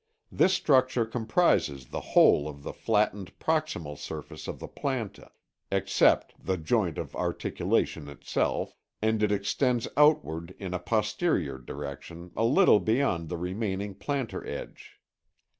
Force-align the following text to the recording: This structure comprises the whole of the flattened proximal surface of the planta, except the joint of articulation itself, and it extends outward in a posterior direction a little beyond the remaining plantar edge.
This 0.31 0.55
structure 0.55 1.05
comprises 1.05 1.89
the 1.89 1.99
whole 2.01 2.47
of 2.49 2.63
the 2.63 2.73
flattened 2.73 3.37
proximal 3.37 3.95
surface 3.95 4.47
of 4.47 4.57
the 4.57 4.67
planta, 4.67 5.29
except 5.71 6.33
the 6.43 6.57
joint 6.57 6.97
of 6.97 7.15
articulation 7.15 8.09
itself, 8.09 8.75
and 8.99 9.21
it 9.21 9.31
extends 9.31 9.87
outward 9.95 10.55
in 10.57 10.73
a 10.73 10.79
posterior 10.79 11.59
direction 11.59 12.31
a 12.35 12.45
little 12.45 12.79
beyond 12.79 13.29
the 13.29 13.37
remaining 13.37 13.93
plantar 13.93 14.43
edge. 14.47 14.99